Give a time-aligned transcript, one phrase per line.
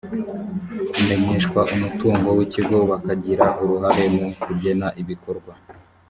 [0.91, 5.53] kumenyeshwa umutungo w ikigo bakagira uruhare mu kugena ibikorwa